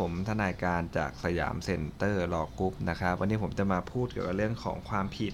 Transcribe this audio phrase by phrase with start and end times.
[0.00, 5.32] ผมทนายการจากสยามเซ็นเตอร์ Law Group นะครับ วันนี้ผมจะมาพูดเกี่ยวกับเรื่องของความผิด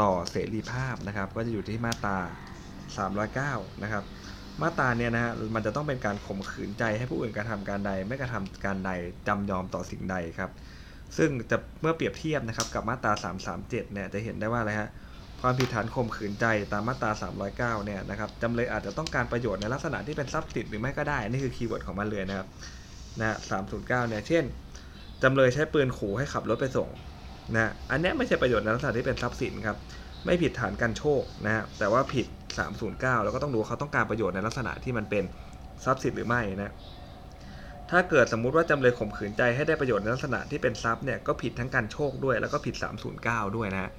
[0.00, 2.18] ต่อเสรีภาพนะครับ ก็จะอยู่ที่มาตรา
[3.00, 4.04] 309นะครับ
[4.62, 8.90] มาตราเนี่ยนะฮะมันจะต้องเป็นการข่มขืนใจให้ผู้อื่นกระทำการใด ไม่กระทำการใด
[9.28, 10.50] จำยอมต่อสิ่งใดครับ
[11.16, 13.12] ซึ่งจะเมื่อเปรียบเทียบนะครับกับมาตรา
[13.52, 14.88] 337เนี่ยจะเห็นได้ว่าอะไรฮะ
[15.42, 17.10] ความผิดฐานข่มขืนใจตามมาตรา
[17.80, 22.48] 309 เนี่ยนะครับจำเลยอาจจะต้องการประโยชน์ในลักษณะที่เป็นทรัพย์สินหรือไม่ก็ได้ นี่คือ keyword ของมันเลยนะครับ
[23.20, 24.44] นะ309เนี่ย เช่น
[25.22, 26.88] จำเลยใช้ปืนขู่ให้ขับรถไปส่ง
[27.54, 29.76] นะ อันนี้ไม่ใช่ประโยชน์ในลักษณะที่เป็นทรัพย์สินครับ
[30.24, 32.26] ไม่ผิดฐานการโชคนะฮะ แต่ว่าผิด
[32.74, 35.24] 309 แล้วก็ต้องดูเขาต้องการประโยชน์ในลักษณะที่มันเป็น
[35.84, 36.72] ทรัพย์สินหรือไม่นะ
[37.90, 42.74] ถ้าเกิดสมมุติว่าจำเลยข่มขืนใจให้ได้ประโยชน์ในลักษณะที่เป็นทรัพย์เนี่ย ก็ผิดทั้งการโชคด้วย แล้วก็ผิด
[43.16, 43.90] 309 ด้วยนะ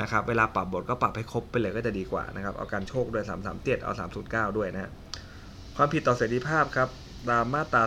[0.00, 3.92] นะครับ เวลาปรับบทก็ปรับให้ครบไปเลยก็จะดีกว่านะครับ เอาการโชคด้วย 337 เอา
[4.50, 4.90] 309 ด้วยนะ
[5.76, 6.88] ความผิดต่อเสรีภาพครับ
[7.28, 7.82] ตามมาตรา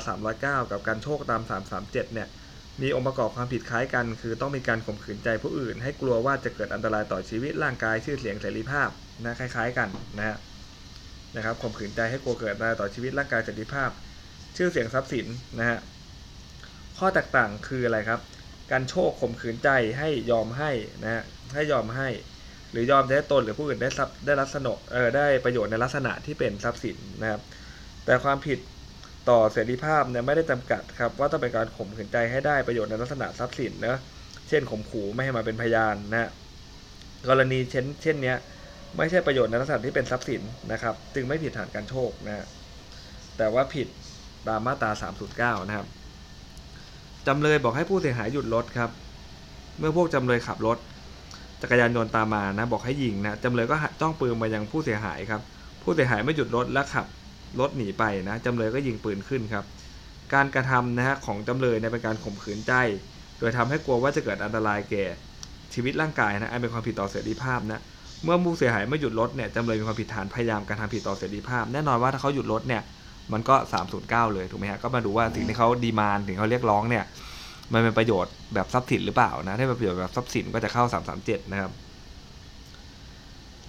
[0.63, 2.27] 309 กับการโชคตาม 337 เนี่ย
[2.81, 8.89] มีองค์ประกอบความผิดคล้ายกัน คือต้องมีการข่มขืนใจผู้อื่น ให้กลัวว่าจะเกิดอันตรายต่อชีวิตร่างกายชื่อเสียงเสรีภาพ
[9.25, 10.37] นะคล้าย ๆ กันนะฮะ
[11.35, 13.89] นะครับข่มขืนใจให้กลัวเกิดอันตรายต่อชีวิตร่างกายเสรีภาพ
[14.57, 15.27] ชื่อเสียงทรัพย์สิน
[15.59, 15.79] นะฮะ
[16.97, 18.19] ข้อแตกต่างคืออะไรครับ
[18.71, 20.71] การโชคข่มขืนใจให้ยอมให้
[21.03, 21.23] นะฮะ
[21.53, 22.07] ให้ยอมให้
[22.71, 27.41] หรือยอมให้ตนหรือผู้อื่นได้ทรัพย์ได้รับสนกเออได้ประโยชน์ในลักษณะที่เป็นทรัพย์สินนะครับ
[28.05, 28.59] แต่ความผิด
[29.29, 33.97] ต่อเสรีภาพเนี่ยไม่ได้จำกัดครับว่าต้องเป็นการข่มขืนใจให้ได้ประโยชน์ในลักษณะทรัพย์สินนะ
[34.49, 36.29] เช่นข่มขู่ไม่ให้มาเป็นพยานนะ
[37.29, 38.33] กรณีเช่นเช่นนี้
[38.97, 42.45] ไม่ใช่ประโยชน์ในลักษณะที่เป็นทรัพย์สินนะครับ จึงไม่ผิดฐานการโชคนะ
[43.37, 43.87] แต่ว่าผิด
[44.47, 44.91] ตามมาตรา
[45.61, 45.87] 309นะครับ
[47.27, 48.89] จำเลยบอกให้ผู้เสียหายหยุดรถครับ
[49.79, 50.77] เมื่อพวกจำเลยขับรถ
[51.61, 55.41] จักรยานยนต์ตามมานะ บอกให้ยิงนะจำเลยก็จ้องปืนมายังผู้เสียหายครับ
[55.83, 57.07] ผู้เสียหายไม่หยุดรถและขับ
[57.59, 59.63] รถหนีไปนะจำเลยก็ยิงปืนขึ้นครับ
[60.33, 62.73] การกระทำนะฮะของจำเลยเนี่ยเป็นการข่มขืนใจ
[63.39, 65.05] โดยทำให้กลัวว่าจะเกิดอันตรายแก่
[65.73, 67.79] ชีวิตร่างกายนะอันเป็นความผิดต่อเสรีภาพนะ
[68.23, 72.81] เมื่อผู้เสียหายไม่หยุดรถเนี่ยจำเลยมีความผิดฐานพยายามการทำผิดต่อเสรีภาพ แน่นอนว่าถ้าเขาหยุดรถเนี่ย
[73.33, 73.55] มันก็
[73.95, 77.03] 309 เลยถูกไหมฮะก็มาดูว่าสิ่งที่เขาดีมานถึงเขาเรียกร้องเนี่ย
[77.73, 80.83] มันเป็นประโยชน์แบบทรัพย์สินหรือเปล่านะถ้าเป็นประโยชน์แบบทรัพย์สินก็จะเข้า
[81.17, 81.71] 337 นะครับ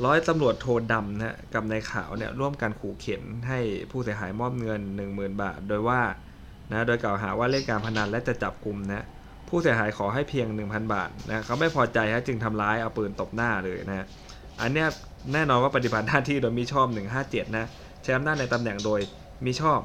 [0.04, 3.58] ร้อยตำรวจโทดำนะกับนายขาวเนี่ยร่วมกันขู่เข็นให้
[3.90, 6.02] ผู้เสียหายมอบเงิน 10,000 บาท โดยว่า
[6.72, 9.04] นะโดยกล่าวหาว่าเล่นการพนันและจะจับกลุ่มนะ
[9.48, 14.06] ผู้เสียหายขอให้เพียง 1,000 บาทนะเขาไม่พอใจฮะจึงทำร้ายเอาปืนตบหน้าเลยนะ
[14.60, 14.88] อันเนี้ย
[15.32, 16.86] แน่นอนว่าปฏิบัติหน้าที่โดยมิชอบ
[17.22, 17.66] 157 นะ
[18.02, 19.00] ใช้อำนาจในตำแหน่งโดย
[19.44, 19.80] มิชอบ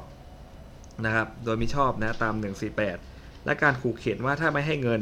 [1.06, 2.34] นะครับโดยมิชอบนะตาม
[2.90, 5.00] 148 และการขู่เข็นว่าถ้าไม่ให้เงิน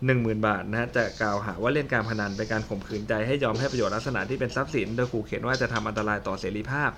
[0.00, 6.90] 10,000 บาทนะจะกล่าวหาว่าเล่นการพนันเป็นการข่มขืนใจให้ยอมให้ประโยชน์ลักษณะที่เป็นทรัพย์สิน โดยขู่เข็นว่าจะทำอันตรายต่อเสรีภาพ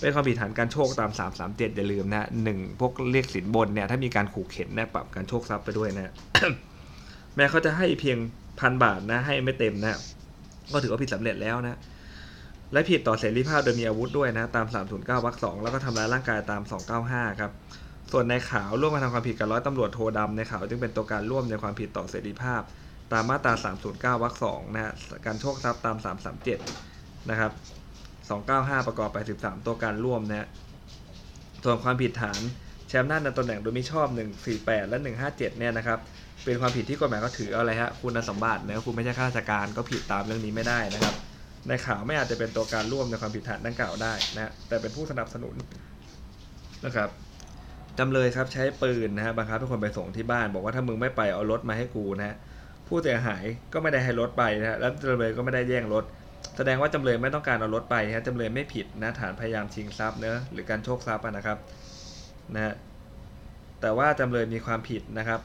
[0.00, 6.12] เป็นความผิดฐานการโชคตาม 337 อย่าลืมนะหนึ่งพวกเรียกสินบนเนี่ยถ้ามีการขู่เข็นนะปรับการโชคทรัพย์ไปด้วยนะ
[7.36, 8.18] แม้เขาจะให้เพียง
[8.60, 9.98] พันบาทนะให้ไม่เต็มนะ
[10.72, 11.78] ก็ถือว่าผิดสำเร็จแล้วนะ
[12.72, 16.62] และผิดต่อเสรีภาพโดยมีอาวุธด้วยนะตาม 309วรรคสองแล้วก็ทำร้ายร่างกายตาม
[17.00, 17.50] 295 ครับ
[18.10, 22.62] ส่วนในขาวร่วมกันทำความผิดกับร้อยตำรวจโทดำในข่าวจึงเป็นตัวการร่วมในความผิดต่อเสรีภาพ
[23.12, 23.54] ตามมาตรา
[24.16, 24.92] 309วรรคสองนะฮะ
[25.26, 25.96] การโชคทรัพย์ตาม
[26.62, 27.52] 337 นะครับ
[28.18, 30.48] 295 ประกอบไป 13 ตัวการร่วมนะฮะ
[31.64, 32.40] ส่วนความผิดฐาน
[32.88, 34.06] แชมป์หน้าในตำแหน่งโดยมิชอบ
[34.48, 35.98] 148 และ 157 เนี่ยนะครับ
[36.44, 41.14] เป็นความผิดที่กฎหมายเขาถือเอาอะไรฮะ คุณสมบัตินะคุณไม่ใช่ข้าราชการก็ผิดตามเรื่องนี้ไม่ได้นะครับ
[41.68, 45.56] ในข่าวไม่อาจจะเป็นตัวการร่วมในความผิดฐานดังกล่าวได้นะ แต่เป็นผู้สนับสนุน
[46.86, 47.08] นะครับ
[47.98, 52.36] จำเลยครับใช้ปืนนะฮะบังคับให้คนไปส่งที่บ้าน บอกว่าถ้ามึงไม่ไปเอารถมาให้กูนะ
[52.88, 56.04] ผู้เสียหายก็ไม่ได้ให้รถไปนะแล้วจำเลยก็ไม่ได้แย่งรถ
[56.56, 61.58] แสดงว่าจำเลยไม่ต้องการเอารถไปนะจำเลยไม่ผิดนะฐานพยายามชิงทรัพย์เนะหรือการโชคทรัพย์นะครับ
[62.54, 62.74] นะฮะ
[63.80, 65.40] แต่ว่าจำเลยมีความผิดนะครับ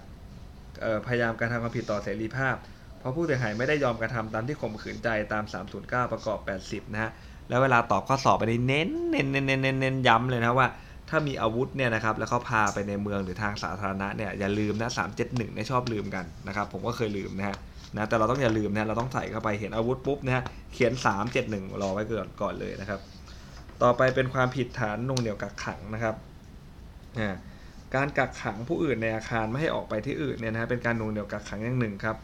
[1.08, 2.56] พยายามการทำความผิดต่อเสรีภาพ
[3.00, 5.44] เพราะผู้เสียหายไม่ได้ยอมกระทำตามที่ข่มขืนใจตาม
[5.80, 7.12] 309 ประกอบ 80 นะฮะ
[7.50, 10.68] แล้วเวลาตอบข้อสอบไปนเน้นเน้นเน้นเน้นเน้นย้ำเลยนะว่า
[11.14, 17.58] ถ้ามีอาวุธเนี่ยนะครับแล้วเขาพาไปในเมืองหรือทางสาธารณะเนี่ยอย่าลืมนะสามเจ็ดหนึ่งเนี่ยชอบลืมกันนะครับผมก็เคยลืมนะฮะ
[17.96, 20.44] นะแต่เราต้องอย่าลืมนะเราต้องใส่เข้าไปเห็นอาวุธปุ๊บนะฮะ
[20.74, 23.00] เขียนสามเจ็ดหนึ่งรอไว้ก่อนก่อนเลยนะครับ
[23.84, 26.16] ต่อไปเป็นความผิดฐานนงเหนียวกักขังนะครับ
[27.96, 32.18] การกักขังผู้อื่นในอาคารไม่ให้ออกไปที่อื่นเนี่ยนะฮะเป็นการนงเหนียวกักขังอย่างหนึ่งครับ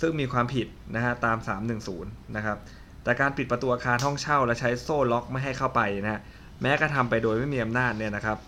[0.00, 1.38] ซึ่งมีความผิดนะฮะตาม
[1.86, 2.58] 310 นะครับ
[3.04, 6.20] แต่การปิดประตูอาคารห้องเช่าและใช้โซ่ล็อกไม่ให้เข้าไปนะฮะ
[6.64, 8.38] แม้กระทำไปโดยไม่มีอำนาจเนี่ยนะครับ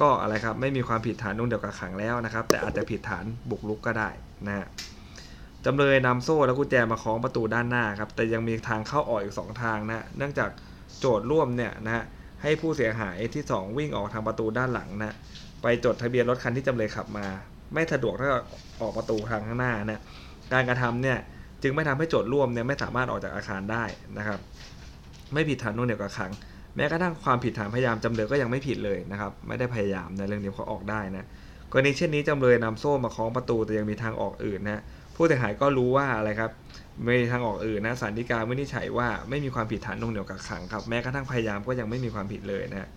[0.00, 4.08] ก็อะไรครับไม่มีความผิดฐานนุ่งเดียวกับขังแล้วนะครับ แต่อาจจะผิดฐานบุกรุกก็ได้
[4.46, 4.66] นะฮะ
[5.64, 10.50] จำเลยนำโซ่และกุญแจมาคล้องประตูด้านหน้าครับแต่ยังมีทางเข้าออกอีกสองทางนะเนื่องจาก
[11.00, 12.04] โจทย์ร่วมเนี่ยนะฮะ
[12.42, 15.14] ให้ผู้เสียหายที่ 2 วิ่งออกทางประตูด้านหลังนะ
[15.62, 17.26] ไปจดทะเบียนรถคันที่จำเลยขับมา
[17.74, 18.28] ไม่สะดวกถ้า
[18.80, 20.00] ออกประตูทางข้างหน้านี่ย
[20.52, 21.18] การกระทำเนี่ย
[21.62, 23.84] จึงไม่ทำให้โจทย์ร่วมเนี่ยไม่สามารถออกจากอาคารได้
[24.18, 24.38] นะครับ
[25.32, 26.32] ไม่ผิดฐานนุ่งเหนียวกักขัง
[26.78, 31.24] แม้กระทั่งความผิดฐานพยายามจำเลยก็ยังไม่ผิดเลยนะครับ ไม่ได้พยายามในเรื่องนี้เขาออกได้นะ
[31.72, 34.82] กรณีเช่นนี้จำเลยนำโซ่มาคล้องประตูแต่ยังมีทางออกอื่นนะ
[35.14, 36.50] ผู้เสียหายก็รู้ว่าอะไรครับ
[37.04, 42.88] ไม่มีทางออกอื่นนะสารดีกาไม่ได้ใช้ว่าไม่มีความผิดฐานนงเหนียวกักขังครับแม้กระทั่งพยายามก็ยังไม่มีความผิดเลยนะ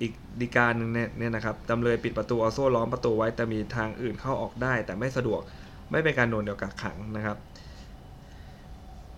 [0.00, 5.40] อีกดีการหนึ่งเนี่ยนะครับจำเลยปิดประตูเอาโซ่ล้อมประตูไว้แต่มีทางอื่นเข้าออกได้ แต่ไม่สะดวก
[5.90, 7.36] ไม่เป็นการโดนเดียวกักขังนะครับ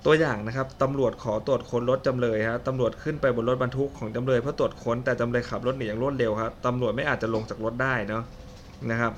[0.07, 8.23] ตัวอย่างนะครับตำรวจขอตรวจค้นรถจำเลยครับตำรวจขึ้นไปบนรถบรรทุกของจำเลยเพื่อตรวจค้นแต่จำเลยขับรถหนีอย่างรวดเร็วครับตำรวจไม่อาจจะลงจากรถได้เนาะ
[8.91, 9.13] นะครับ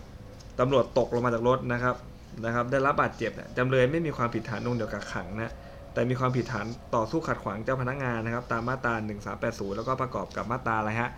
[0.60, 1.96] ตำรวจตกลงมาจากรถนะครับ
[2.44, 5.52] นะครับ ได้รับบาดเจ็บจำเลยไม่มีความผิดฐานนุ่งเดียวกักขังนะ
[5.92, 8.94] แต่มีความผิดฐานต่อสู้ขัดขวางเจ้าพนักงานนะครับ ตามมาตรา
[9.34, 11.10] 1380 แล้วก็ประกอบกับมาตราอะไรฮะ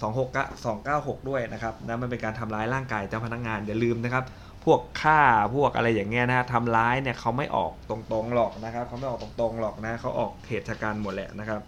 [0.00, 0.34] 26
[0.64, 4.24] 296 ด้วยนะครับนะมันเป็นการทำร้ายร่างกายเจ้าพนักงานอย่าลืมนะครับ
[4.64, 5.20] พวกฆ่า
[5.54, 11.60] พวกอะไรอย่างเงี้ยนะฮะทำร้ายเนี่ยเขาไม่ออกตรงๆหรอกนะครับเขาไม่ออกตรงๆหรอกนะเขาออกเหตุการณ์หมดแหละนะครับ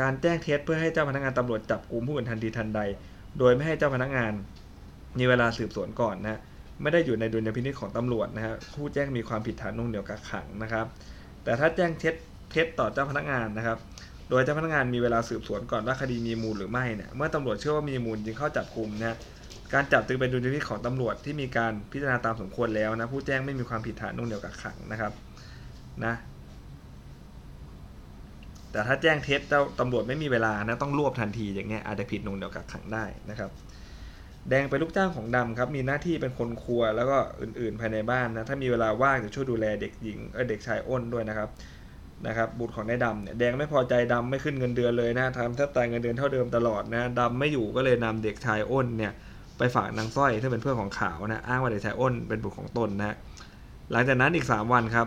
[0.00, 2.80] การแจ้งเท็จเพื่อให้เจ้าพนักงานตำรวจจับกุมผู้อื่นทันทีทันใด
[3.38, 4.32] โดยไม่ให้เจ้าพนักงาน
[5.18, 6.40] มีเวลาสืบสวนก่อนนะ
[6.82, 10.86] ไม่ได้อยู่ในดุลยพินิจของตำรวจนะฮะผู้แจ้งมีความผิดฐานนุ่งเหนียวกักขังนะครับ
[11.44, 12.14] แต่ถ้าแจ้งเท็จ
[12.50, 13.78] เท็จต่อเจ้าพนักงานนะครับ
[14.30, 19.16] โดยเจ้าพนักงานมีเวลาสืบสวนก่อนว่าคดีมีมูลหรือไม่เนี่ยเมื่อตำรวจเชื่อว่ามีมูลจึงเข้าจับกลุ่มนะ
[19.72, 25.12] การจับจึงเป็นดุลยพินิจของตำรวจที่มีการพิจารณาตามสมควรแล้วนะผู้แจ้งไม่มีความผิดฐานนุ่งเหนียวกักขังนะครับ
[26.04, 26.14] นะ
[28.72, 33.50] แต่ถ้าแจ้งเท็จเจ้าตำรวจไม่มีเวลานะต้องรวบทันทีอย่างเงี้ยอาจจะผิดนุ่งเหนียวกักขังได้นะครับ
[34.48, 41.48] แดงเป็นลูกจ้างของดำครับมีหน้าที่เป็นคนครัวแล้วก็อื่นๆภายในบ้านนะถ้ามีเวลาว่างจะช่วยดูแลเด็กหญิงเออเด็กชายอ้นด้วยนะครับ
[42.26, 49.12] นะครับบุตรของนายดำเนี่ยแดงไม่พอใจดำไม่ขึ้นเงินเดือนเลยนะทำแทบตายเงินเดือนเท่าเดิมตลอดนะดำไม่อยู่ก็เลยนำเด็กชายอ้นเนี่ย
[49.58, 53.16] ไปฝากนางสร้อยที่เป็นเพื่อนของขาวนะอ้างว่าเด็กชายอ้นเป็นบุตรของตนนะ
[53.92, 55.06] หลังจากนั้นอีก 3 วันครับ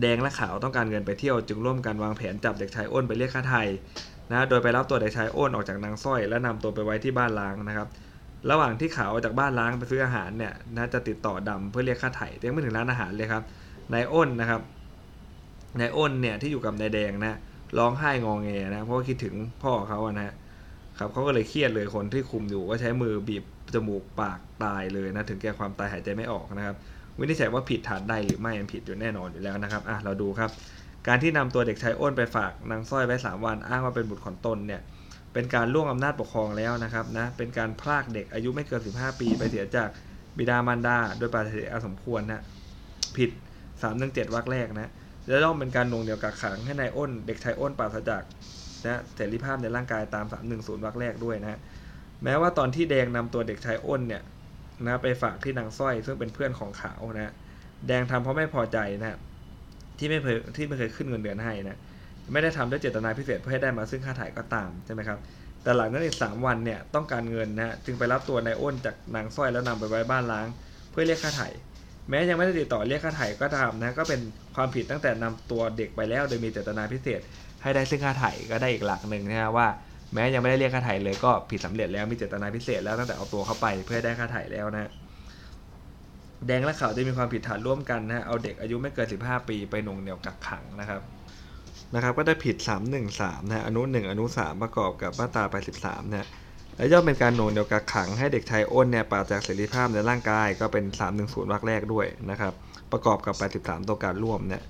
[0.00, 3.68] แดงและขาวต้องการเงินไปเที่ยวจึงร่วมกันวางแผนจับเด็กชายอ้นไปเรียกค่าไทย
[4.30, 7.88] นะโดยไปรับตัวเด็กชายอ้นออกจากนางสร้อย และนำตัวไปไว้ที่บ้านล้างนะครับ
[8.50, 13.42] ระหว่างที่ขาวออกจากบ้านล้างไปซื้ออาหารเนี่ยนะจะติดต่อดำเพื่อเรียกค่าไถ่ยังไม่ถึงร้านอาหารเลยครับ
[13.92, 14.60] นายอ้นนะครับ
[15.80, 17.38] นายอ้นเนี่ยที่อยู่กับนายแดงนะ
[17.78, 20.34] ร้องไห้งองแงนะเพราะว่าคิดถึงพ่อเขาอะนะ
[20.98, 23.44] ครับเขาก็เลยเครียดเลยคนที่คุมอยู่ก็ใช้มือบีบ
[23.74, 26.76] จมูกปากตายเลยนะถึงแก่ความตายหายใจไม่ออกนะครับ
[27.18, 30.50] วินิจฉัยว่าผิดฐานใดหรือไม่มันผิดอยู่แน่นอนอยู่แล้วนะครับอะเราดูครับ
[31.08, 34.80] การที่นำตัวเด็กชายอ้นไปฝากนางสร้อยไว้3วันอ้างว่าเป็นบุตรของตนเนี่ย
[35.32, 39.88] เป็นการล่วงอำนาจปกครองแล้วนะครับนะเป็นการพรากเด็กอายุไม่เกิน 15 ปี ไปเสียจาก
[40.38, 42.42] บิดามารดา โดยปราศจากสมควรนะ
[43.16, 43.30] ผิด
[43.72, 44.90] 3 1 7วรรคแรกนะ
[45.30, 48.22] จะต้องเป็นการนวงเหนียวกักขังให้นายอ้น เด็กชายอ้นปราศจาก
[48.86, 50.24] นะเสรีภาพในร่างกายตาม
[50.54, 51.58] 310วรรคแรกด้วยนะ
[52.24, 54.22] แม้ว่าตอนที่แดงนำตัวเด็กชายอ้นเนี่ย
[54.86, 57.32] นะไปฝากที่นางสร้อยซึ่งเป็นเพื่อนของขาวนะ
[57.86, 59.18] แดงทำเพราะไม่พอใจนะ
[59.98, 61.78] ที่ไม่เคยที่ไม่เคยขึ้นเงินเดือนให้นะ
[62.32, 65.18] ไม่ได้ทำด้วยเจตนาพิเศษเพื่อให้ได้มาซึ่งค่าถ่ายก็ตามใช่ไหมครับ
[65.62, 70.46] แต่หลังนั้นอีกสามวันเนี่ยต้องการเงินนะจึงไปรับตัวนายอ้นจากนางสร้อยแล้วนำไปไว้บ้านล้าง
[70.90, 71.52] เพื่อเรียกค่าถ่าย
[72.08, 74.20] แม้ยังไม่ได้ติดต่อเรียกค่าถ่ายก็ตามนะก็เป็น
[74.54, 77.20] ความผิดตั้งแต่นำตัวเด็กไปแล้ว โดยมีเจตนาพิเศษ
[77.62, 79.68] ให้ได้ซึ่งค่าถ่ายก็ได้อีกหลักหนึ่งนะว่า
[80.14, 84.90] แม้ยังไม่ได้เรียกค่าถ่เลยก็ผิดสำเร็จแล้วมีเจตนาพิเศษแล้วตั้งแต่เอาตัวเข้าไปเพื่อได้ค่าถ่แล้วนะ
[86.46, 91.00] แดงและขาวจะมีความผิดฐานร่วมกันนะเอาเด็กอายุไม่เกิน 15 ปีไปหน่วงเหนี่ยวกักขังนะครับ
[91.94, 92.56] นะครับก็ได้ผิด
[93.02, 95.44] 313นะฮะอนุ 1 อนุ 3 ประกอบกับมาตรา
[95.78, 96.28] 83นะฮะ
[96.76, 100.84] และย่อมเป็นการหน่วงเหนี่ยวกักขังให้เด็กชายอ้นเนี่ยปราศจากเสรีภาพในร่างกายก็เป็น
[101.18, 102.52] 310วรรคแรกด้วยนะครับ
[102.92, 103.34] ประกอบกับ
[103.64, 104.62] 83 ตัวการร่วมเนี่ย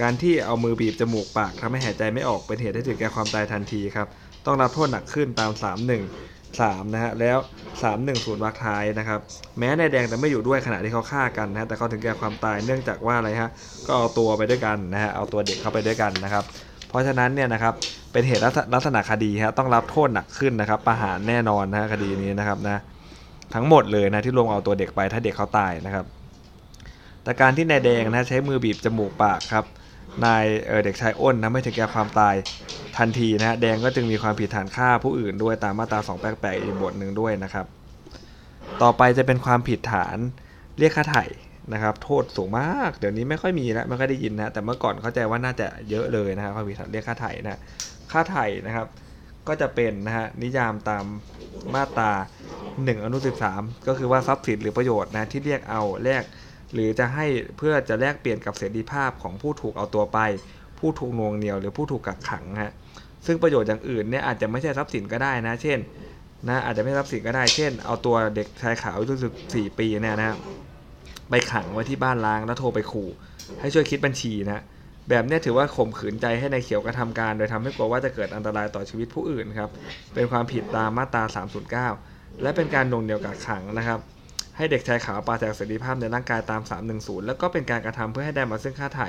[0.00, 4.08] การที่เอามือบีบจมูกปากทำให้หายใจไม่ออกเป็นเหตุให้ถึงแก่ความตายทันทีครับ
[4.46, 7.38] ต้องรับโทษหนักขึ้นตาม 31 3นะฮะแล้ว
[7.90, 9.20] 310วรรคท้ายนะครับ
[9.58, 13.50] แม้นายแดงจะไม่อยู่ด้วยขณะที่เขาฆ่ากันนะแต่เขาถึงแก่ความตายเนื่องจากว่าอะไรฮะ
[13.86, 16.44] ก็เอาตัวไปด้วยกันนะฮะเอาตัวเด็กเข้าไปด้วยกันนะครับ
[16.88, 17.74] เพราะฉะนั้นเนี่ยนะครับ
[18.12, 18.42] เป็นเหตุ
[18.74, 22.80] ลักษณะคดีฮะต้องรับโทษหนักขึ้นนะครับประหารแน่นอนนะคดีนี้นะครับนะ
[23.54, 26.04] ทั้งหมดเลยนะที่รวมเอาตัวเด็กไปถ้าเด็กเขาตายนะครับ
[27.24, 29.64] แต่การที่นายแดงนะใช้มือบีบจมูกปากครับ
[30.24, 32.34] นายเเด็กชายอ้นนะไม่ถึงแก่ความตาย
[32.98, 36.00] ทันทีนะฮะแดงก็จึงมีความผิดฐานฆ่าผู้อื่นด้วยตามมาตรา
[36.32, 37.66] 288อีกบทหนึ่งด้วยนะครับ
[38.82, 40.16] ต่อไปจะเป็นความผิดฐาน
[40.78, 41.24] เรียกค่าไถ่
[41.72, 47.60] นะครับ โทษสูงมาก เดี๋ยวนี้ไม่ค่อยมีแล้วไม่ค่อยได้ยินนะแต่เมื่อก่อนเข้าใจว่าน่าจะเยอะเลยนะครับความผิดฐานเรียกค่าไถ่นะ
[48.12, 48.86] ค่าไถ่นะครับ
[49.48, 51.04] ก็จะเป็นนะฮะนิยามตาม
[51.74, 52.12] มาตรา
[52.58, 53.18] 1 อนุ
[53.52, 56.24] 13 ก็คือว่าทรัพย์สินหรือประโยชน์นะที่เรียกเอาแลก
[56.74, 57.26] หรือจะให้
[57.58, 60.18] เพื่อจะแลกเปลี่ยนกับเสรีภาพของผู้ถูกเอาตัวไป
[60.78, 62.72] ผู้ถูกนวงเหนียวหรือผู้ถูกกักขังฮะ
[63.26, 65.78] ซึ่งประโยชน์อย่างอื่นเนี่ยอาจจะไม่ใช่ทรัพย์สินก็ได้นะ เช่น
[66.48, 69.14] นะอาจจะไม่ทรัพย์สินก็ได้เช่น เอาตัวเด็กชายขาวอายุ
[69.46, 70.36] 14ปีเนี่ยนะครับ
[71.30, 73.08] ไปขังไว้ที่บ้านล้างแล้วโทรไปขู่
[73.60, 74.62] ให้ช่วยคิดบัญชีนะ
[75.10, 79.70] แบบนี้ถือว่าข่มขืนใจให้ในายเขียวกระทำการ โดยทำให้กลัวว่าจะเกิดอันตรายต่อชีวิตผู้อื่นครับ
[80.14, 81.22] เป็นความผิดตามมาตรา
[81.82, 83.98] 309 และเป็นการหน่วงเหนี่ยวกักขังนะครับ
[84.56, 86.62] ให้เด็กชายขาวปราศจากเสรีภาพในร่างกายตาม
[86.94, 89.08] 310 แล้วก็เป็นการกระทำเพื่อให้ได้มาซึ่งค่าไถ่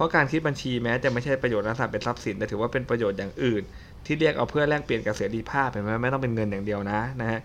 [0.00, 3.62] ราะการคิดบัญชีแม้จะไม่ใช่ประโยชน์ลักษณะเป็นทรัพย์สินแต่ถือว่าเป็นประโยชน์อย่างอื่น
[4.06, 7.40] ที่เรียกเอาเพื่อแลกเปลี่ยนกับเสรีภาพเห็นไหมไม่ต้องเป็นเงินอย่างเดียวนะนะฮะ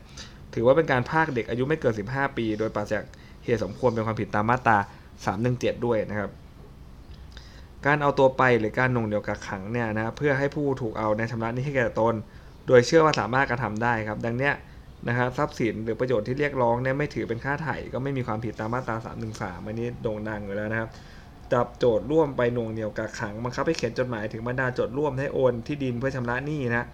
[0.54, 3.04] ถือว่าเป็นการพากเด็กอายุไม่เกิน 15 ปี โดยปราศจาก
[3.46, 4.78] เหตุสมควรเป็นความผิดตามมาตรา
[5.32, 6.30] 317 ด้วยนะครับ
[7.86, 12.14] การเอาตัวไปหรือการหน่วงเหนี่ยวกักขังเนี่ยนะเพื่อให้ผู้ถูกเอาในชำระนี้ให้แก่ตน
[12.68, 14.54] โดยเชื่อว่าสามารถกระทำได้ครับ ดังเนี้ย
[15.08, 18.96] นะครับทรัพย์สินหรือประโยชน์ที่เรียกร้องเนี่ยไม่ถือเป็นค่าไถ่ก็ไม่มีความผิดตามมาตรา
[19.32, 20.90] 313 อันนี้โด่งดังอยู่แล้วนะครับ
[21.56, 26.86] จับโจทย์ร่วมไปหน่วงเหนี่ยวกักขังบังคับให้เขียนจดหมายถึงบรรดาโจทย์ร่วมให้โอนที่ดินเพื่อชำระหนี้นะ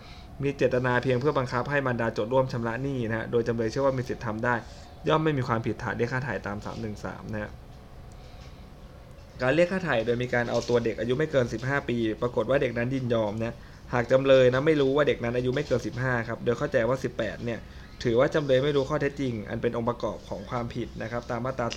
[0.43, 4.55] มีเจตนาเพียงเพื่อบังคับให้บรรดาโจทย์ร่วมชำระหนี้นะโดยจำเลยเชื่อว่ามีสิทธิ์ทำได้
[5.07, 6.57] ย่อมไม่มีความผิดฐานเรียกค่าถ่ายตาม
[6.95, 7.51] 313นะฮะ
[9.41, 13.55] การเรียกค่าถ่ายโดยมีการเอาตัวเด็กอายุไม่เกิน 15 ปี ปรากฏว่าเด็กนั้นยินยอมนะ
[13.93, 17.59] หากจำเลยนะไม่รู้ว่าเด็กนั้นอายุไม่เกิน 15 ครับ โดยเข้าใจว่า 18 เนี่ย
[18.03, 21.67] ถือว่าจำเลยไม่รู้ข้อเท็จจริง อันเป็นองค์ประกอบของความผิดนะครับ ตามมาตรา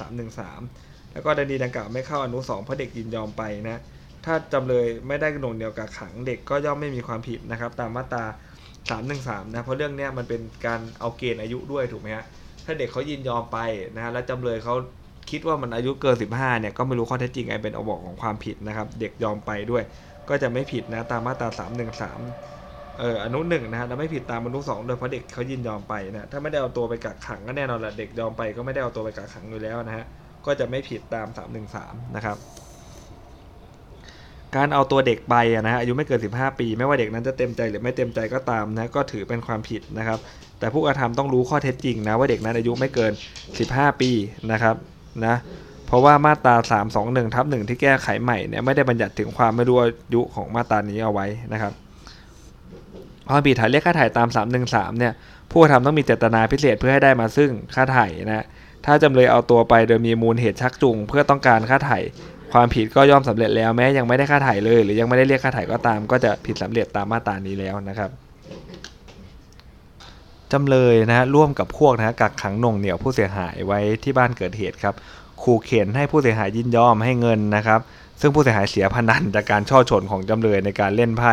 [0.59, 3.81] 313 แล้วก็ดันีดังกล่าวไม่เข้าอนุ2เพราะเด็กยินยอมไปนะ
[4.25, 8.25] ถ้าจำเลยไม่ได้หน่งเหนี่ยวกักขังเด็กก็ย่อมไม่มีความผิดนะครับ ตามมาตรา
[8.89, 12.25] 313นะเพราะเรื่องนี้มันเป็นการเอาเกณฑ์อายุด้วยถูกไหมฮะ
[12.65, 13.59] ถ้าเด็กเขายินยอมไป
[13.95, 14.75] นะฮะแล้วจำเลยเขา
[15.31, 19.83] คิดว่ามันอายุเกิน 15เนี่ยก็ไม่รู้ข้อเท็จจริงไอเป็นเองค์ประกของความผิดนะครับ เด็กยอมไปด้วย
[20.29, 21.49] ก็จะไม่ผิดนะตามมาตรา
[22.25, 30.05] 313เอออนุหนึ่งนะฮะแล้วไม่ผิดตามอนุสองโดยเพราะเด็กเขายินยอมไปนะถ้าไม่ได้เอาตัวไปกักขังก็แน่นอนแหละเด็กยอมไปก็ไม่ได้เอาตัวไปกักขังอยู่แล้วนะฮะ
[30.47, 31.27] ก็จะไม่ผิดตาม
[31.71, 32.37] 313 นะครับ
[34.57, 40.19] การเอาตัวเด็กไปนะฮะอายุไม่เกิน 15 ปี ไม่ว่าเด็กนั้นจะเต็มใจหรือไม่เต็มใจก็ตามนะก็ถือเป็นความผิดนะครับ
[40.59, 43.13] แต่ผู้กระทำต้องรู้ข้อเท็จจริงนะว่าเด็กนั้นอายุไม่เกิน
[43.57, 44.11] 15 ปี
[44.53, 44.77] นะครับ
[45.27, 45.37] นะ
[45.87, 46.55] เพราะว่ามาตรา
[46.95, 51.73] 321ทับ1ที่แก้ไขใหม่เนี่ยไม่ได้บัญญัติถึงความไม่รู้อายุของมาตรานี้เอาไว้นะครับ
[53.31, 54.29] ความผิดฐานเรียกค่าถ่ายตาม
[54.65, 55.13] 313เนี่ย
[55.51, 58.47] ผู้กระทำต้องมีเจตนาพิเศษเพื่อให้ได้มาซึ่งค่าถ่ายนะ
[58.85, 61.99] ถ้าจำเลยเอาตัวไปโดยมีมูลเหตุชักจูงเพื่อต้องการค่าไถ่
[62.53, 68.11] ความผิดก็ย่อมสำเร็จแล้วแม้ยังไม่ได้ค่าไถ่เลย หรือยังไม่ได้เรียกค่าไถ่ก็ตาม ก็จะผิดสำเร็จตามมาตรานี้แล้วนะครับ
[70.53, 74.95] จำเลยนะร่วมกับพวกนะกักขังน่วงเหนี่ยวผู้เสียหายไว้ที่บ้านเกิดเหตุครับ
[75.43, 77.81] ขู่เข็นให้ผู้เสียหายยินยอมให้เงินนะครับ
[78.21, 81.33] ซึ่งผู้เสียหายเสียพนันจากการช่อฉนของจำเลยในการเล่นไพ่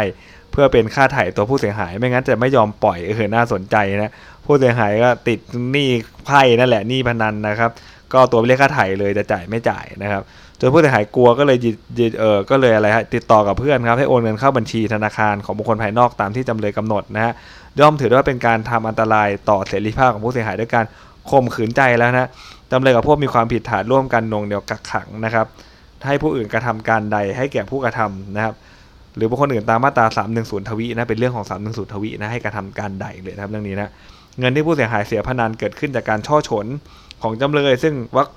[0.52, 4.12] เพื่อเป็นค่าไถ่ตัวผู้เสียหาย ไม่งั้นจะไม่ยอมปล่อยเออน่าสนใจนะ
[4.46, 5.40] ผู้เสียหายก็ติด
[5.72, 5.90] หนี้
[6.26, 7.72] ไพ่นั่นแหละหนี้พนันนะครับ
[8.14, 10.22] ก็ตัวไปเรียกค่าไถ่เลยจะจ่ายไม่จ่ายนะครับ
[10.60, 17.34] จนผู้เสียหายกลัวก็เลยยิยิเออก็เลยอะไรฮะติดต่อกับเพื่อนครับให้โอนเงินเข้าบัญชีธนาคารของบุคคลภายนอกตามที่จำเลยกำหนดนะฮะ
[17.80, 20.86] ย่อมถือว่าเป็นการทำอันตรายต่อเสรีภาพของผู้เสียหายด้วยการ
[21.32, 22.30] ข่มขืนใจแล้วนะ
[22.72, 25.46] จำเลยกับพวกมีความผิดฐานร่วมกันนงเหนี่ยวกักขังนะครับ
[26.06, 28.54] ให้ผู้อื่นกระทำการใดให้แก่ผู้กระทำนะครับ
[29.16, 30.06] หรือบุคคลอื่นตามมาตรา
[30.38, 33.90] 310 ทวีนะเป็นเรื่องของ 310 ทวีนะให้การทำการใดเลยนะครับเรื่องนี้นะ
[34.40, 36.68] เงินที่ผู้เสียหายเสียพนันเกิดขึ้นจากการช่อฉน
[37.24, 38.28] ของจำเลย ซึ่งวัก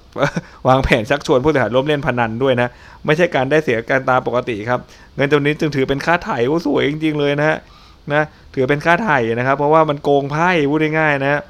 [0.69, 2.69] วางแผนชักชวนผู้เสียหายร่วมเล่นพนันด้วยนะ
[3.07, 4.81] ไม่ใช่การได้เสียการตามปกติครับ
[5.17, 7.59] เงินจำนวนนี้จึงถือเป็นค่าไถ่โอ้สวยจริงๆเลยนะฮะ
[8.13, 8.23] นะ
[8.55, 11.41] ถือเป็นค่าไถ่นะครับ เพราะว่ามันโกงไพ่พูดง่ายๆนะ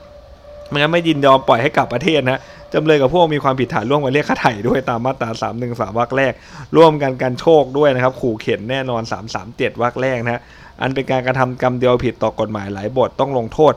[0.74, 2.40] ฮะมันงั้นไม่ยินยอมปล่อยให้กลับประเทศนะ
[2.74, 6.32] จำเลยกับพวกมีความผิดฐานร่วมกันเรียกค่าไถ่ด้วยตามมาตรา 3 1 3วรรคแรก
[6.76, 9.02] ร่วมกันกันโชคด้วยนะครับ ขู่เข็นแน่นอน
[9.42, 10.40] 337วรรคแรกนะ
[10.80, 13.72] อันเป็นการกระทำกรรมเดียวผิดต่อกฎหมายหลายบทต้องลงโทษ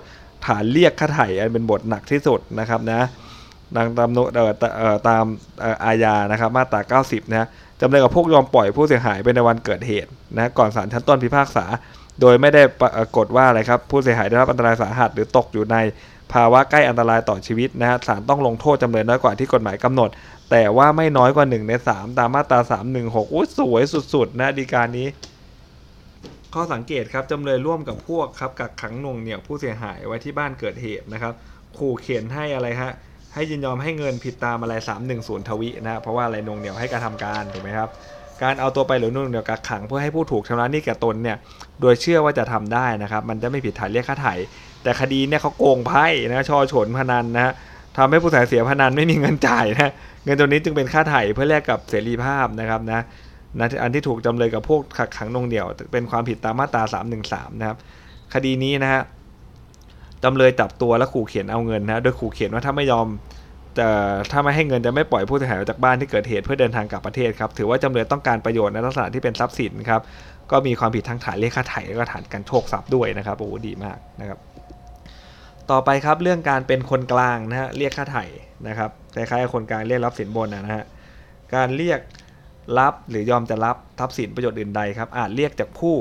[0.45, 3.01] ฐานเรียกค่าไถ่อันเป็นบทหนักที่สุดนะครับนะ
[3.75, 4.45] ดังตามโนเอ่
[4.93, 5.23] อตาม
[5.85, 7.47] อาญานะครับมาตรา 90 นะ
[7.81, 11.65] จำเลยกับพวกยอมปล่อยผู้เสียหายไปในวันเกิดเหตุนะก่อนศาลชั้นต้นพิพากษา
[12.21, 15.77] โดยไม่ได้ปรากฏว่าอะไรครับผู้เสียหายได้รับอันตรายสาหัสหรือตกอยู่ใน
[16.33, 20.09] ภาวะใกล้อันตรายต่อชีวิตนะฮะศาลต้องลงโทษจำเลยน้อยกว่าที่กฎหมายกำหนด
[20.51, 22.59] แต่ว่าไม่น้อยกว่า 1 ใน 3 ตามมาตรา
[22.97, 25.07] 316อุ้ยสวยสุดๆนะดีการนี้
[26.53, 31.33] ข้อสังเกตครับจำเลยร่วมกับพวกครับกักขังหน่วงเหนี่ยวผู้เสียหายไว้ที่บ้านเกิดเหตุนะครับ
[31.77, 32.91] ขู่เข็นให้อะไรฮะ
[33.33, 34.73] ให้ยินยอมให้เงินผิดตามอะไร
[35.11, 37.89] 310 ทวินะเพราะว่าอะไรนงเหนี่ยวให้การทำการถูกไหมครับ
[38.43, 41.37] การเอาตัวไปหรือน่งเหนี่ยวกักขังเพื่อให้ผู้ถูกชำระหนี้แก่ตนเนี่ย
[41.81, 44.33] โดยเชื่อว่าจะทำได้นะครับมันจะไม่ผิดฐานเรียกค่าไถ่
[44.83, 47.53] แต่คดีเนี่ยเขาโกงไพ่นะช่อฉนพนันนะฮะ
[47.97, 49.91] ทำให้ผู้เสียเสียพนันไม่มีเงินจ่ายนะ
[50.25, 53.01] เงินตัวนี้จึงเป็นค่าไถ่เพื่อแลกกับเสรีภาพนะครับนะ
[53.59, 56.83] นะอันที่ถูกจำเลยกับพวกขักขังนงเหนี่ยว เป็นความผิดตามมาตรา
[57.21, 57.77] 313 นะครับ
[58.33, 59.01] คดีนี้นะฮะ
[60.23, 63.07] จำเลยจับตัวและขู่เขียนเอาเงินนะโดยขู่เขียนว่าถ้าไม่ยอม
[63.77, 63.87] จะ
[64.31, 70.01] ถ้าไม่ให้เงินจะไม่ปล่อยผู้เสียหายออกจากบ้านที่เกิดเหตุเพื่อเดินทางกลับประเทศครับ ถือว่าจำเลยต้องการประโยชน์ในลักษณะที่เป็นทรัพย์สินครับ
[70.51, 74.39] ก็มีความผิดทั้งฐานเรียกค่าไถ่และก็ฐานการโชคทรัพย์ด้วยนะครับโอ้ดีมากนะครับ
[75.71, 78.25] ต่อไปครับเรื่องการเป็นคนกลางนะฮะเรียกค่าไถ่
[78.67, 80.83] นะครับคล้ายๆคนกลางเรียกรับสินบนนะฮะ
[81.55, 81.99] การเรียก
[82.79, 85.95] รับหรือยอมจะรับทรัพย์สินประโยชน์อื่นใดครับอาจเรียกจากผู้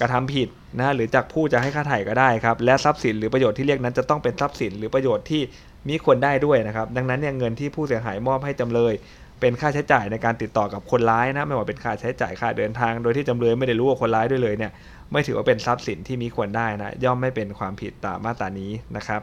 [0.00, 5.42] กระทำผิดนะฮะหรือจากผู้จะให้ค่าไถ่ก็ได้ครับและทรัพย์สินหรือประโยชน์ที่เรียกนั้นจะต้องเป็นทรัพย์สินหรือประโยชน์ที่
[5.88, 8.92] มีควรได้ด้วยนะครับดังนั้นเนี่ยเงินที่ผู้เสียหายมอบให้จำเลย
[9.40, 14.72] เป็นค่าใช้จ่ายในการติดต่อกับคนร้ายนะไม่ว่าเป็นค่าใช้จ่ายค่าเดินทาง โดยที่จำเลยไม่ได้รู้ว่าคนร้ายด้วยเลยเนี่ย
[15.12, 19.20] ไม่ถือว่าเป็นทรัพย์สินที่มีควรได้นะ ย่อมไม่เป็นความผิดตามมาตรานี้นะครับ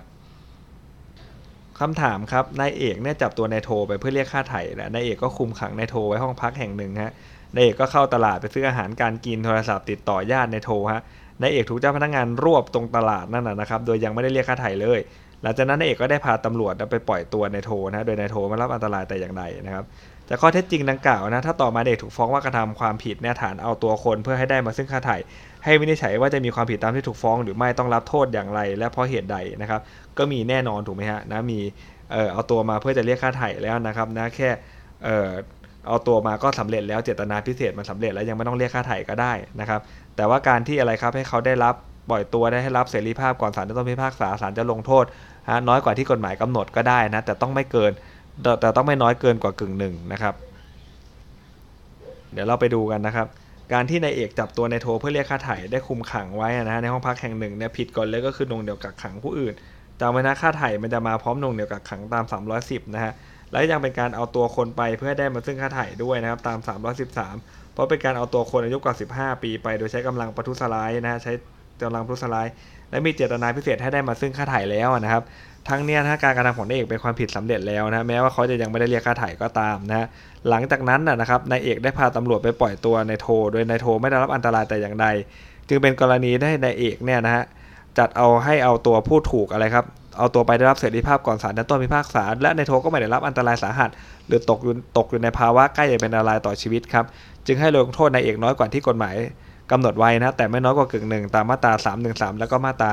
[1.79, 7.13] คำถามครับนายเอกเนี่ยจับตัวนายโทไปเพื่อเรียกค่าไถ่และนายเอกก็คุมขังนายโทไว้ห้องพักแห่งหนึ่งฮะ
[7.53, 11.01] นายเอกก็เข้าตลาดไปซื้ออาหารการกินโทรศัพท์ติดต่อญาตินายโทฮะ
[11.41, 14.99] นายเอกถูกเจ้าพนักงานรวบตรงตลาดนั่นนะนะครับ โดยยังไม่ได้เรียกค่าไถ่เลย
[15.41, 19.85] หลังจากนั้นนายเอกก็ได้พาตำรวจไปปล่อยตัวนายโทนะ โดยนายโทไม่รับอันตรายแต่อย่างใดนะครับ
[20.27, 25.17] แต่ข้อเท็จจริงดังกล่าวนะถ้าต่อมาเด็กถูกฟ้องว่ากระทำความผิดเนี่ยฐานเอาตัวคนเพื่อให้ได้มาซึ่งค่าไถ่
[25.63, 29.81] ให้วินิจฉัยว่าจะมีความผิดตามที่ถูกฟ้อง หรือไม่ต้องรับโทษอย่างไร และเพราะเหตุใดนะครับ
[30.17, 31.59] ก็มีแน่นอนถูกไหมฮะนะมี
[32.11, 34.49] เออเอาตัวมาเพื่อจะเรียกค่าไถ่แล้วนะครับนะแค่
[35.03, 35.29] เออ
[35.87, 39.79] เอาตัวมาก็สำเร็จแล้วเจตนาพิเศษมันสำเร็จแล้วยังไม่ต้องเรียกค่าไถ่ก็ได้นะครับ
[40.15, 41.75] แต่ว่าการที่อะไรครับให้เขาได้รับ
[42.09, 45.05] ปล่อยตัวได้ให้รับเสรีภาพก่อนศาลจะต้องพิพากษาศาลจะลงโทษ
[45.49, 47.91] ฮะน้อยกว่าที่กฎหมายกำหนดก็ได้นะแต่ต้องไม่เกิน
[48.61, 50.33] แต่ต้องไม่น้อยเกินกว่ากึ่งหนึ่งนะครับ
[52.33, 53.27] เดี๋ยวเราไปดูกันนะครับ
[53.73, 59.53] การที่นายเอกจับตัวนายโทเพื่อเรียกค่าไถ่ได้คุมขังไว้นะฮะในห้องพักแห่งหนึ่งเนี่ยผิดก่อนเลยก็คือนวงเดียวกักขังผู้อื่น
[59.99, 62.25] จำไว้นะค่าไถ่มันจะมาพร้อมนวงเดียวกักขังตาม
[62.59, 63.13] 310 นะฮะ
[63.51, 66.59] และยังเป็นการเอาตัวคนไปเพื่อได้มาซึ่งค่าไถ่ด้วยนะครับตาม
[67.17, 71.33] 313 เพราะเป็นการเอาตัวคนอายุกว่า 15 ปีไป โดยใช้กำลังประทุษร้ายนะฮะใช้
[71.83, 72.47] กำลังประทุษร้าย
[72.89, 75.23] และมีเจตนาพิเศษให้ได้มาซึ่งค่าถ่ายแล้วนะครับ
[75.69, 80.07] ทั้งเนี้ยถ้าการกระทำของนายเอกเป็นความผิดสำเร็จแล้วนะแม้ว่าเขาจะยังไม่ได้เรียกค่าถ่ายก็ตามนะฮะ
[80.49, 85.07] หลังจากนั้นนะครับนายเอกได้พาตำรวจไปปล่อยตัวนายโท โดยนายโทไม่ได้รับอันตรายแต่อย่างใด
[85.69, 87.43] จึงเป็นกรณีได้นายเอกเนี่ยนะฮะ
[87.97, 89.85] จัดเอาให้เอาตัวผู้ถูกอะไรครับ
[90.17, 93.89] เอาตัวไปได้รับเสรีภาพก่อนศาลชั้นต้นพิพากษา และนายโทก็ไม่ได้รับอันตรายสาหัส
[94.27, 97.05] หรือตกอยู่ตกอยู่ในภาวะใกล้จะเป็นอันตรายต่อชีวิตครับ
[97.47, 99.15] จึงให้ลงโทษนายเอกน้อยกว่าที่กฎหมาย
[99.71, 101.73] กำหนดไว้นะแต่ไม่น้อยกว่ากึ่งหนึ่งตามมาตรา
[102.05, 102.91] 313 แล้วก็มาตรา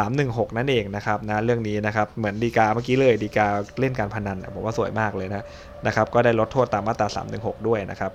[0.00, 3.46] 316 นั่นเองนะครับนะเรื่องนี้นะครับเหมือนดีกาเมื่อกี้เลยดีกา
[3.80, 5.44] เล่นการพนันผมว่าสวยมากเลยนะ
[5.86, 7.08] นะครับก็ได้ลดโทษตามมาตรา
[7.38, 8.12] 316 ด้วยนะครับ